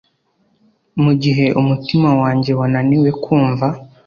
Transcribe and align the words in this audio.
mugihe 1.03 1.45
umutima 1.61 2.09
wanjye 2.21 2.51
wananiwe 2.59 3.09
kumva. 3.23 3.67